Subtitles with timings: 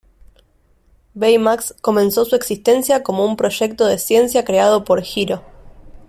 [1.13, 5.43] Baymax comenzó su existencia como un proyecto de ciencia creado por Hiro.